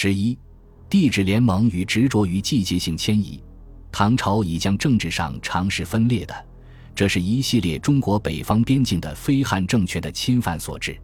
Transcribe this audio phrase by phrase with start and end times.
[0.00, 0.38] 十一，
[0.88, 3.42] 帝制联盟与执着于季节性迁移。
[3.90, 6.46] 唐朝已将政治上尝试分裂的，
[6.94, 10.96] 这是一系列中国北方边境的非汉政权的侵犯所致。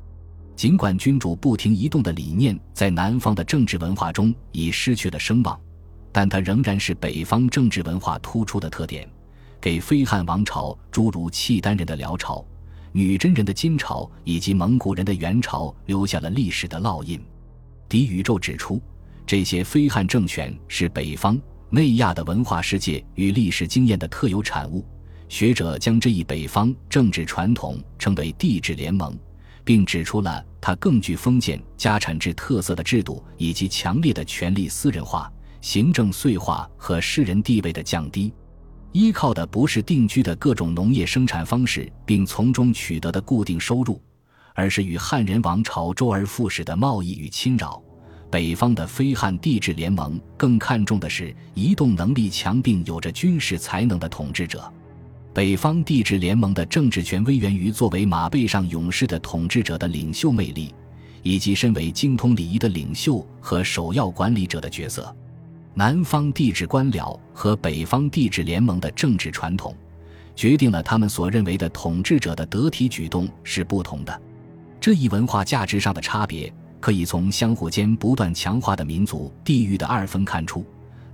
[0.54, 5.61] 尽管君主不停移动的理念在南方的政治文化中已失去了声望，
[6.13, 9.11] 但它仍然是北方政治文化突出的特点，
[9.61, 12.47] 给非汉王朝诸如契丹人的辽朝、
[12.92, 17.20] 女真人的金朝以及蒙古人的元朝留下了历史的烙印。
[17.95, 18.83] 李宇宙指出，
[19.24, 21.41] 这些非汉政权是北方。
[21.71, 24.84] 内亚的文化世界与历史经验的特有产物，
[25.29, 29.17] 学者将这一北方政治传统称为帝制联盟，
[29.62, 38.34] 并指出了它更具封建家产制特色的制度，以及强烈的权力私人化、行政碎化和士人地位的降低。
[38.91, 44.03] 依靠的不是定居的各种农业生产方式，并从中取得的固定收入，
[44.53, 47.81] 而是与汉人王朝周而复始的贸易与侵扰。
[48.34, 54.69] 北方的非汉帝制联盟更看重的是移动能力强并有着军事才能的统治者。
[55.33, 60.75] 北方帝制联盟的政治权威源于作为马背上勇士的统治者的领袖魅力，
[61.22, 65.14] 以及身为精通礼仪的领袖和首要管理者的角色。
[65.72, 69.72] 南方帝制官僚和北方帝制联盟的政治传统，
[70.34, 74.22] 决定了他们所认为的统治者的得体举动是不同的。
[74.81, 76.53] 这一文化价值上的差别。
[76.85, 80.63] 可以从相互间不断强化的民族地域的二分看出，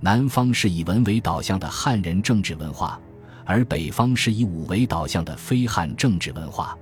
[0.01, 2.99] 南方是以文为导向的汉人政治文化，
[3.45, 6.77] 而北方是以武为导向的非汉政治文化。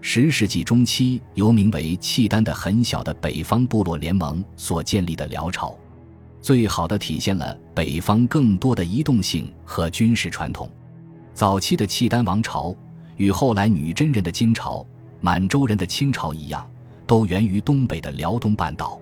[0.00, 5.72] 十世纪中期，由名为契丹的很小的北方部落联盟所建立的辽朝，
[6.40, 10.68] 最好的体现了北方更多的移动性和军事传统。
[11.34, 12.74] 早期的契丹王朝
[13.16, 14.84] 与后来女真人的金朝、
[15.20, 16.68] 满洲人的清朝一样。
[17.06, 19.00] 都源于东北的辽东半岛。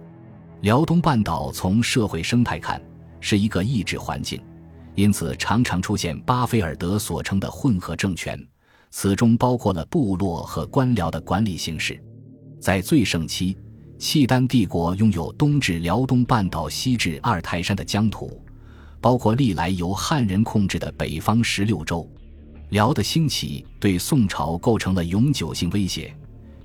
[0.60, 2.80] 辽东半岛从社会生态看
[3.20, 4.40] 是一个抑制环境，
[4.94, 8.38] 因此常常出现巴菲尔德所称的混合政权，
[8.90, 12.00] 此中包括了部落和官僚的管理形式。
[12.60, 13.56] 在最盛期，
[13.98, 18.40] 契丹帝国拥有东至辽东半岛、西至阿尔泰山的疆土，
[19.00, 22.08] 包括历来由汉人控制的北方十六州。
[22.70, 26.14] 辽的兴起对宋朝构成了永久性威胁。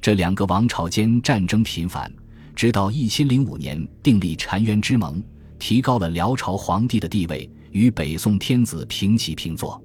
[0.01, 2.11] 这两个王朝间战争频繁，
[2.55, 5.21] 直到一千零五年订立澶渊之盟，
[5.59, 9.81] 提高了辽朝皇帝的地位，与北宋天子平起平坐。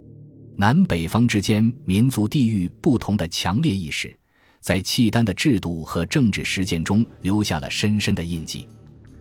[0.56, 4.14] 南北方之间民族地域不同的强烈意识，
[4.60, 8.68] 在契丹的制度和政治实践中留下了深深的印记。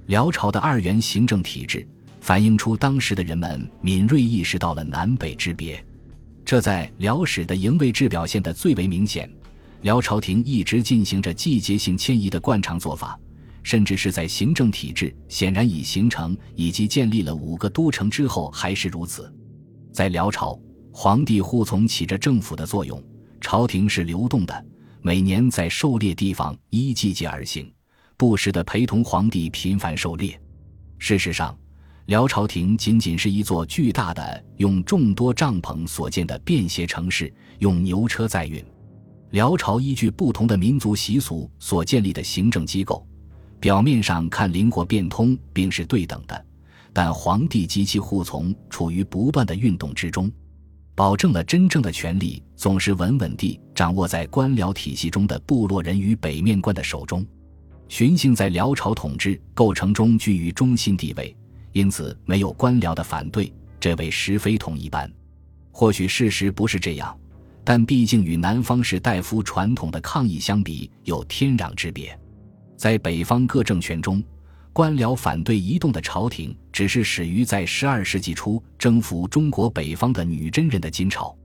[0.08, 1.88] 辽朝的二元行政体制，
[2.20, 5.84] 反映出当时的人们敏锐意识到了南北之别，
[6.44, 9.32] 这在辽史的营卫制表现得最为明显。
[9.82, 13.20] 辽朝廷一直进行着季节性迁移的惯常做法，
[13.64, 19.34] 甚至是在行政体制显然已形成以及建立了五个都城之后还是如此。
[19.92, 20.60] 在辽朝，
[20.92, 23.04] 皇帝护从起着政府的作用，
[23.40, 24.66] 朝廷是流动的，
[25.02, 27.72] 每年在狩猎地方依季节而行，
[28.18, 30.40] 不时的陪同皇帝频繁狩猎。
[31.00, 31.58] 事实上，
[32.06, 38.64] 辽朝廷仅仅是一座巨大的用众多帐篷所建的便携城市，用牛车载运。
[39.32, 43.06] 辽朝依据不同的民族习俗所建立的行政机构，
[43.62, 46.46] 表面上看灵活变通并是对等的，
[46.92, 50.30] 但皇帝及其护从处于不断的运动之中，
[50.96, 57.26] 保证了真正的权力总是稳稳地掌握在官僚体系中的部落人与北面官的手中。
[57.88, 61.34] 荀姓在辽朝统治构成中居于中心地位，
[61.72, 65.10] 因此没有官僚的反对，这为实非同一般。
[65.72, 67.18] 或许事实不是这样。
[67.64, 72.18] 但毕竟与南方士大夫传统的抗议相比，有天壤之别。
[72.76, 74.24] 在北方各政权中，
[74.74, 81.36] 官僚反对移动的朝廷，只是始于在十二世纪初征服中国北方的女真人的金朝。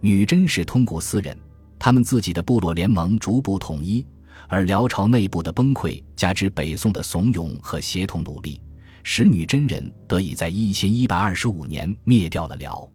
[0.00, 1.36] 女真是通古斯人，
[1.78, 4.06] 他们自己的部落联盟逐步统一，
[4.48, 8.58] 而辽朝内部的崩溃，加之北宋的怂恿和协同努力，
[9.02, 12.88] 使女真人得以在一千一百二十五年灭掉了辽。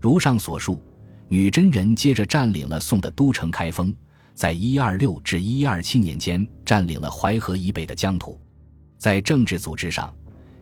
[0.00, 0.82] 如上所述。
[1.32, 3.94] 女真人接着占领了宋的都城开封，
[4.34, 8.36] 在一二六至一二七年间占领了淮河以北的疆土。
[8.98, 10.12] 在政治组织上，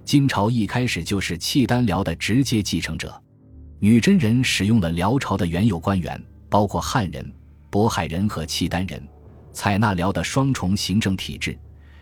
[0.04, 3.18] 金朝一开始就是契丹辽的直接继承者。
[3.78, 7.32] 女真人使用了辽朝的原有官员，包括汉人、
[7.70, 9.02] 渤海人和契丹人，
[9.54, 11.58] 采纳辽的双重行政体制，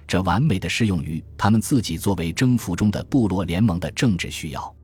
[0.09, 4.76] 这完美的适用于他们自己作为征服中的部落联盟的政治需要。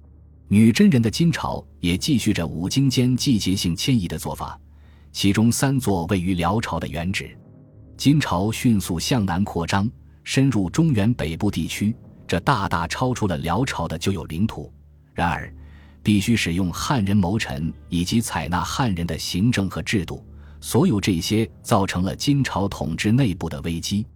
[0.49, 4.59] 女真人的金朝也继续着五经间季节性迁移的做法，
[5.11, 7.37] 其中三座位于辽朝的原址。
[7.97, 9.89] 金朝迅速向南扩张，
[10.25, 11.94] 深入中原北部地区，
[12.27, 14.71] 这大大超出了辽朝的旧有领土。
[15.15, 15.53] 然而，
[16.03, 20.25] 必须使用汉人谋臣以及采纳汉人的行政和制度，
[20.61, 24.06] 所有这些造成了金朝统治内部的危机。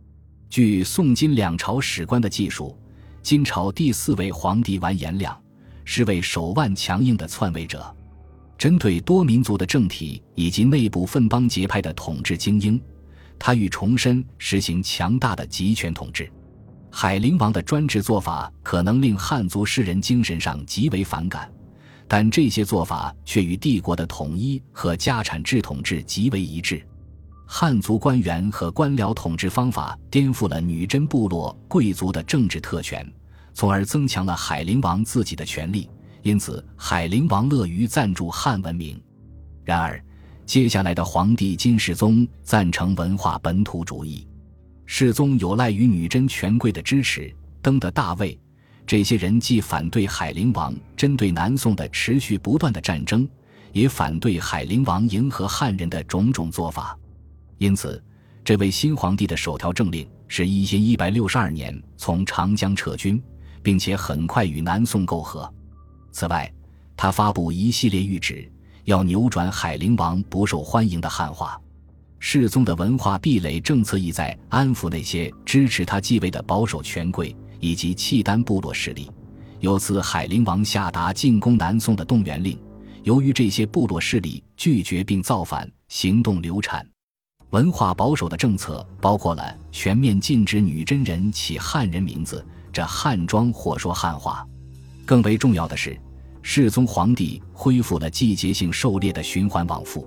[0.50, 2.76] 据宋金两朝史官的记述，
[3.22, 5.38] 金朝第四位皇帝完颜亮
[5.86, 7.96] 是位手腕强硬的篡位者，
[8.58, 12.78] 针对多民族的政体以及内部分邦结派的统治精英，
[13.38, 16.30] 他欲重申实行强大的集权统治。
[16.90, 21.50] 海陵王的专制做法可能令汉族士人精神上极为反感，
[22.08, 26.84] 但这些做法却与帝国的统一和家产制统治极为一致。
[27.46, 33.08] 汉族官员和官僚统治方法颠覆了女真部落贵族的政治特权，
[33.56, 35.88] 从而增强了海陵王自己的权力。
[36.20, 39.02] 因此，海陵王乐于赞助汉文明。
[39.64, 39.98] 然而，
[40.44, 44.28] 接下来的皇帝金世宗赞成文化本土主义。
[44.84, 48.38] 世宗有赖于女真权贵的支持，登得大位。
[48.86, 53.26] 这些人既反对海陵王针对南宋的持续不断的战争，
[53.72, 56.94] 也反对海陵王迎合汉人的种种做法。
[57.56, 58.04] 因此，
[58.44, 63.20] 这位新皇帝的首条政令是一千一百六十二年从长江撤军，
[63.66, 65.52] 并且很快与南宋媾和。
[66.12, 66.48] 此外，
[66.96, 68.48] 他发布一系列谕旨，
[68.84, 71.60] 要扭转海陵王不受欢迎的汉化。
[72.20, 79.10] 世宗的文化壁垒政策意在安抚那些支持他继位的保守权贵以及契丹部落势力。
[79.58, 82.56] 有次海陵王下达进攻南宋的动员令，
[83.02, 86.88] 由于这些部落势力拒绝并造反，行动流产。
[87.50, 92.46] 文化保守的政策包括了全面禁止女真人起汉人名字，
[92.76, 94.46] 这汉装或说汉话。
[95.06, 95.98] 更为重要的是，
[96.42, 100.06] 世宗皇帝恢复了季节性狩猎的循环往复。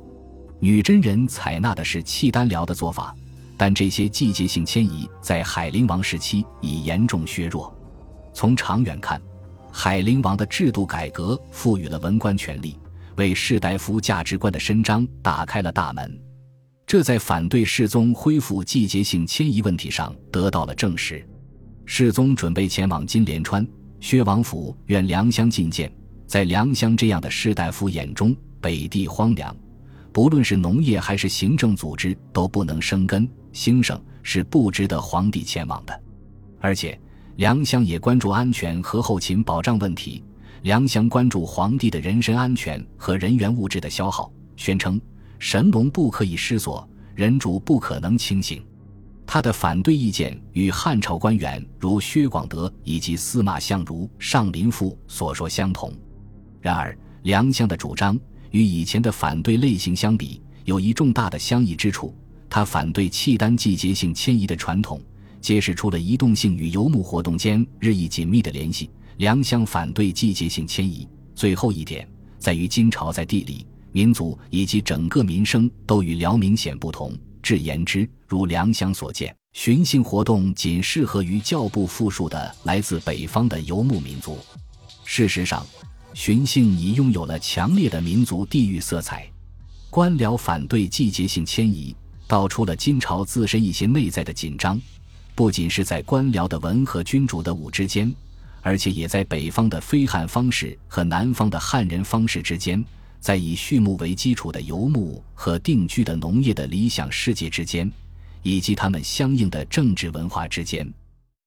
[0.60, 3.16] 女真人采纳的是契丹辽的做法，
[3.58, 7.76] 但这些季节性迁移在海陵王时期已严重削弱。
[8.34, 9.20] 从长远看，
[9.72, 12.78] 海陵王的制度改革赋予了文官权力，
[13.16, 16.22] 为士大夫价值观的伸张打开了大门。
[16.86, 21.28] 这在反对世宗恢复季节性迁移问题上得到了证实。
[21.92, 23.68] 世宗准备前往金莲川，
[24.00, 25.92] 薛王府愿良乡觐见。
[26.28, 29.54] 在良乡这样的士大夫眼中，北地荒凉，
[30.14, 36.02] 不论是农业还是行政组织都不能生根兴盛，是不值得皇帝前往的。
[36.60, 36.98] 而且，
[37.38, 40.24] 良乡也关注安全和后勤保障问题。
[40.62, 45.02] 良乡关注皇帝的人身安全和人员物质的消耗，宣称。
[45.40, 48.64] 神龙不可以失所，人主不可能清醒。
[49.32, 55.94] 他的反对意见与汉朝官员如薛广德以及司马相如、上林赋所说相同。
[56.60, 62.12] 然而，梁相的主张与以前的反对类型相比，有一重大的相异之处。
[62.50, 65.00] 他反对契丹季节性迁移的传统，
[65.40, 68.90] 揭示出了移动性与游牧活动间日益紧密的联系。
[69.18, 71.08] 梁相反对季节性迁移。
[71.36, 72.10] 最后一点
[72.40, 73.64] 在于金朝在地理。
[73.92, 77.16] 民族以及整个民生都与辽明显不同。
[77.42, 84.38] 至言之，如梁乡所见，寻衅活动仅适合于较不富庶的来自北方的游牧民族。
[85.06, 85.66] 事实上，
[86.14, 89.28] 寻衅已拥有了强烈的民族地域色彩。
[89.90, 91.96] 官僚反对季节性迁移，
[92.28, 94.80] 道出了金朝自身一些内在的紧张，
[95.34, 98.14] 不仅是在官僚的文和君主的武之间，
[98.62, 102.86] 而且也在北方的非汉方式和南方的汉人方式之间。
[103.20, 107.92] 在以畜牧为基础的游牧和定居的农业的理想世界之间，
[108.44, 110.92] 以及他们相应的政治文化之间，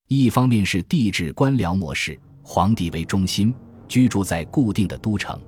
[0.07, 3.53] 一方面是帝制官僚模式，皇帝为中心，
[3.87, 5.39] 居住在固定的都城，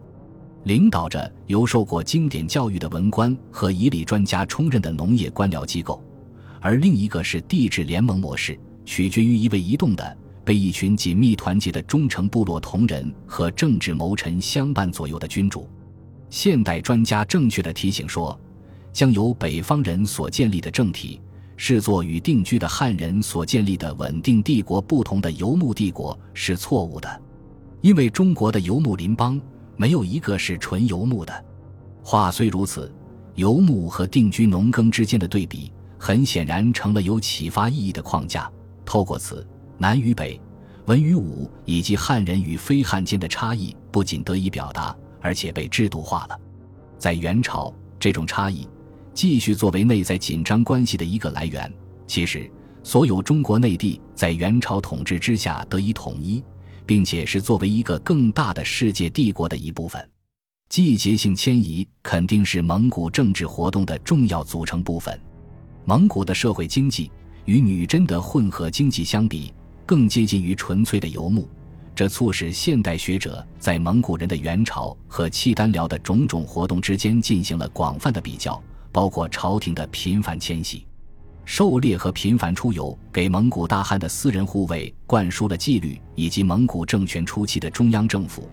[0.63, 6.01] 领导着由受过经典教育的文官和仪礼专家充任的农业官僚机构；
[6.59, 15.69] 而另一个是帝制联盟模式，取决于一位移动的、被一群紧密团结的忠诚部落同仁和政治谋臣相伴左右的君主。
[16.29, 18.39] 现代专家正确的提醒说，
[18.91, 21.21] 将由北方人所建立的政体
[21.57, 27.21] 视作与定居的汉人所建立的稳定帝国不同的游牧帝国是错误的，
[27.81, 29.39] 因为中国的游牧邻邦
[29.77, 31.45] 没有一个是纯游牧的。
[32.03, 32.93] 话虽如此，
[33.35, 38.51] 游牧和定居农耕之间的对比，很显然成了有启发意义的框架。
[38.85, 39.45] 透过此，
[39.77, 40.39] 南与北、
[40.85, 44.95] 文与武以及汉人与非汉间的差异，不仅得以表达。
[45.25, 46.39] 而且被制度化了，
[46.99, 48.69] 在元朝，这种差异
[49.11, 51.73] 继续作为内在紧张关系的一个来源。
[52.05, 52.47] 其实，
[52.83, 56.43] 所有中国内地在元朝统治之下得以统一，
[56.85, 60.07] 并且是作为一个更大的世界帝国的一部分。
[60.69, 65.19] 季节性迁移肯定是蒙古政治活动的重要组成部分。
[65.85, 67.11] 蒙古的社会经济
[67.45, 69.51] 与女真的混合经济相比，
[69.87, 71.49] 更接近于纯粹的游牧，
[71.95, 78.61] 这促使现代学者在蒙古人的元朝和契丹辽的种种活动之间进行了广泛的比较，
[78.91, 80.85] 包括朝廷的频繁迁徙、
[81.45, 88.49] 狩猎和频繁出游，给蒙古大汗的私人护卫灌输了纪律，以及蒙古政权初期的中央政府，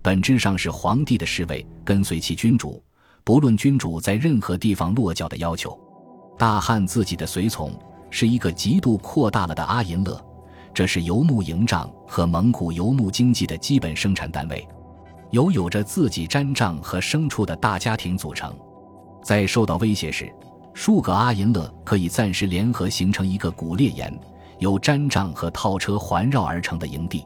[0.00, 2.80] 本质上是皇帝的侍卫跟随其君主，
[3.24, 5.76] 不论君主在任何地方落脚的要求。
[6.38, 7.76] 大汉自己的随从
[8.08, 10.24] 是一个极度扩大了的阿银勒，
[10.74, 14.66] 这是游牧营帐和蒙古游牧经济的基本生产单位，
[15.30, 18.52] 由有着自己毡帐和牲畜的大家庭组成。
[19.22, 20.30] 在受到威胁时，
[20.74, 24.12] 数个阿银勒可以暂时联合形成一个古列岩，
[24.58, 27.24] 由毡帐和套车环绕而成的营地。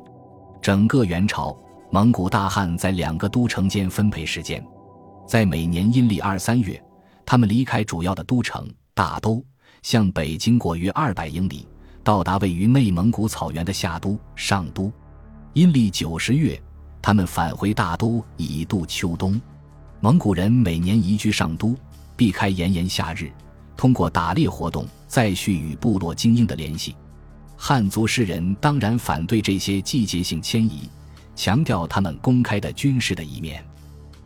[0.61, 1.57] 整个元朝，
[1.91, 4.63] 蒙古大汗在两个都城间分配时间，
[5.27, 6.81] 在每年阴历二三月，
[7.25, 8.69] 他们离开主要的都城。
[8.95, 9.41] 大都
[9.83, 11.69] 向北经过约二百英里，
[12.09, 14.91] 到达位于内蒙古草原的夏都、上都。
[15.53, 16.59] 阴历九十月，
[17.03, 19.39] 他们返回大都以度秋冬。
[20.01, 21.77] 蒙古人每年移居上都，
[22.17, 23.31] 避开炎炎夏日，
[23.77, 26.97] 通过打猎活动再续与部落精英的联系。
[27.59, 30.89] 汉族士人当然反对这些季节性迁移，
[31.37, 33.63] 强调他们公开的军事的一面。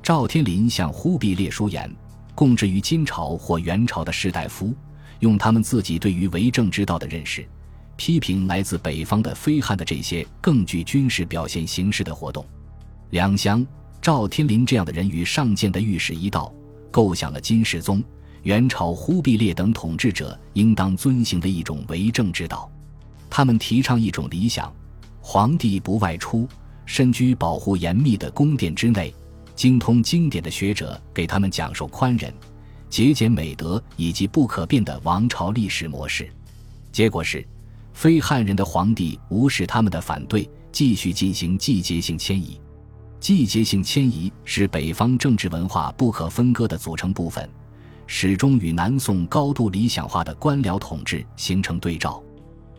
[0.04, 1.92] 赵天林向忽必烈书言。
[2.36, 4.72] 供职于金朝或元朝的士大夫，
[5.18, 7.44] 用他们自己对于为政之道的认识，
[8.04, 12.44] 批评来自北方的非汉的这些更具军事表现形式的活动。
[13.10, 13.64] 两相
[14.00, 16.52] 赵天林这样的人与上谏的御史一道，
[16.90, 18.02] 构想了金世宗、
[18.42, 22.68] 元朝忽必烈等统治者应当遵行的一种为政之道。
[23.30, 24.74] 他们提倡一种理想：
[25.20, 26.48] 皇帝不外出，
[26.84, 29.14] 身居保护严密的宫殿之内。
[29.54, 32.34] 精通经典的学者给他们讲授宽仁、
[32.90, 36.28] 节俭美德以及不可变的王朝历史模式，
[36.90, 37.46] 结果是，
[37.92, 42.60] 非汉人的皇帝无视他们的反对，继续进行季节性迁移。
[43.20, 47.48] 季节性迁移是北方政治文化不可分割的组成部分，
[48.06, 52.22] 始终与南宋高度理想化的官僚统治形成对照。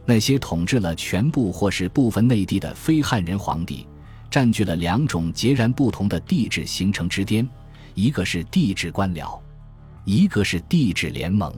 [0.06, 3.88] 那些统治了全部或是部分内地的非汉人皇帝。
[4.30, 7.48] 占据了两种截然不同的地质形成之巅，
[7.94, 9.40] 一个是地质官僚，
[10.06, 11.54] 一个是地质联盟。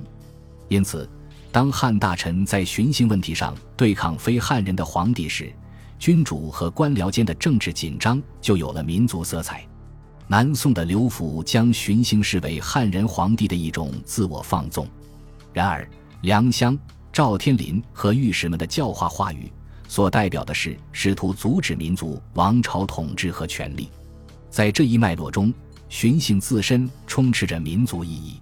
[0.67, 1.09] 因此，
[1.55, 5.55] 当汉大臣在巡幸问题上对抗非汉人的皇帝时，
[5.97, 9.65] 君主和官僚间的政治紧张就有了民族色彩。
[10.27, 14.85] 南宋的刘府将巡幸视为汉人皇帝的一种自我放纵。
[15.53, 15.89] 然而，
[16.24, 16.77] 梁乡、
[17.13, 19.50] 赵天林和御史们的教化话语。
[19.88, 23.89] 所代表的是试图阻止民族王朝统治和权力，
[24.50, 25.53] 在这一脉络中，
[25.88, 28.41] 寻衅自身充斥着民族意义。